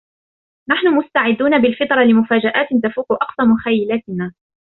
نحن 0.69 0.87
مستعدون 0.95 1.61
بالفطرة 1.61 2.03
لمفاجآت 2.03 2.67
تفوق 2.83 3.11
أقصى 3.13 3.43
مخيلتنا. 3.43 4.33